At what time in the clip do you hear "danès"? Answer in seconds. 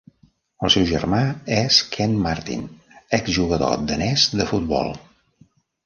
3.95-4.29